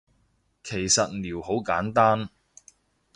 [0.63, 2.29] 其實撩好簡單